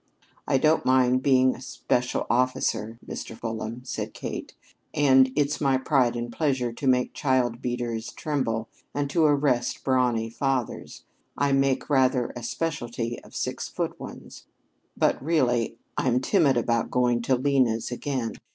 "I 0.47 0.57
don't 0.57 0.83
mind 0.83 1.21
being 1.21 1.53
a 1.53 1.61
special 1.61 2.25
officer, 2.27 2.97
Mr. 3.07 3.37
Fulham," 3.37 3.83
said 3.85 4.15
Kate, 4.15 4.55
"and 4.95 5.31
it's 5.35 5.61
my 5.61 5.77
pride 5.77 6.15
and 6.15 6.31
pleasure 6.33 6.73
to 6.73 6.87
make 6.87 7.13
child 7.13 7.61
beaters 7.61 8.11
tremble 8.11 8.67
and 8.95 9.11
to 9.11 9.23
arrest 9.25 9.83
brawny 9.83 10.31
fathers, 10.31 11.03
I 11.37 11.51
make 11.51 11.87
rather 11.87 12.33
a 12.35 12.41
specialty 12.41 13.19
of 13.23 13.35
six 13.35 13.69
foot 13.69 13.99
ones, 13.99 14.47
but 14.97 15.23
really 15.23 15.77
I'm 15.99 16.19
timid 16.19 16.57
about 16.57 16.89
going 16.89 17.21
to 17.21 17.35
Lena's 17.35 17.91
again. 17.91 18.31